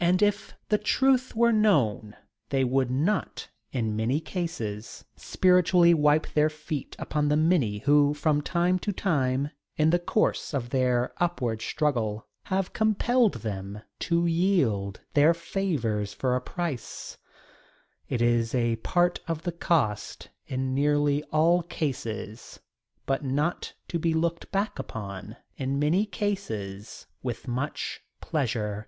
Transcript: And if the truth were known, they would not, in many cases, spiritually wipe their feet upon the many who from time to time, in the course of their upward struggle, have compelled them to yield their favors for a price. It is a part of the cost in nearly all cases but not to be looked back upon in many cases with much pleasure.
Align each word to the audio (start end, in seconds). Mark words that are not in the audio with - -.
And 0.00 0.20
if 0.20 0.52
the 0.68 0.76
truth 0.76 1.34
were 1.34 1.50
known, 1.50 2.14
they 2.50 2.62
would 2.62 2.90
not, 2.90 3.48
in 3.72 3.96
many 3.96 4.20
cases, 4.20 5.06
spiritually 5.16 5.94
wipe 5.94 6.26
their 6.34 6.50
feet 6.50 6.94
upon 6.98 7.30
the 7.30 7.38
many 7.38 7.78
who 7.78 8.12
from 8.12 8.42
time 8.42 8.78
to 8.80 8.92
time, 8.92 9.50
in 9.78 9.88
the 9.88 9.98
course 9.98 10.52
of 10.52 10.68
their 10.68 11.14
upward 11.22 11.62
struggle, 11.62 12.26
have 12.42 12.74
compelled 12.74 13.32
them 13.36 13.80
to 14.00 14.26
yield 14.26 15.00
their 15.14 15.32
favors 15.32 16.12
for 16.12 16.36
a 16.36 16.40
price. 16.42 17.16
It 18.06 18.20
is 18.20 18.54
a 18.54 18.76
part 18.76 19.20
of 19.26 19.44
the 19.44 19.52
cost 19.52 20.28
in 20.46 20.74
nearly 20.74 21.22
all 21.32 21.62
cases 21.62 22.60
but 23.06 23.24
not 23.24 23.72
to 23.88 23.98
be 23.98 24.12
looked 24.12 24.52
back 24.52 24.78
upon 24.78 25.36
in 25.56 25.78
many 25.78 26.04
cases 26.04 27.06
with 27.22 27.48
much 27.48 28.02
pleasure. 28.20 28.86